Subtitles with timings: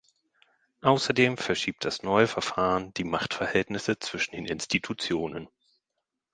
[0.81, 5.47] Außerdem verschiebt das neue Verfahren die Machtverhältnisse zwischen den Institutionen.